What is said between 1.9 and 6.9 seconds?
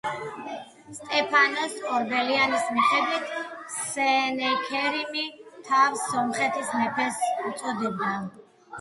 ორბელიანის მიხედვით სენექერიმი თავს სომხეთის